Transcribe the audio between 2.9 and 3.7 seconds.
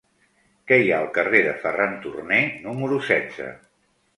setze?